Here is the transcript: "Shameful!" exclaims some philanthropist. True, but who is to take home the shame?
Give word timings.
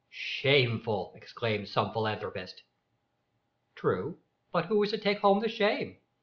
"Shameful!" 0.09 1.13
exclaims 1.15 1.71
some 1.71 1.93
philanthropist. 1.93 2.63
True, 3.75 4.17
but 4.51 4.65
who 4.65 4.81
is 4.81 4.89
to 4.89 4.97
take 4.97 5.19
home 5.19 5.41
the 5.41 5.47
shame? 5.47 5.97